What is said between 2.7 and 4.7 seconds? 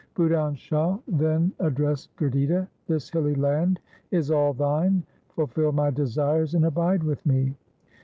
This hilly land is all